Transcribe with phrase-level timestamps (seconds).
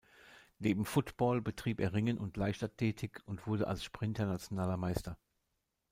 [0.57, 5.15] Neben Football betrieb er Ringen und Leichtathletik und wurde als Sprinter nationaler Meister.